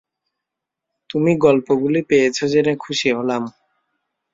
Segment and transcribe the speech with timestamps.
[1.09, 3.43] তুমি গল্পগুলি পেয়েছ জেনে খুশী হলাম।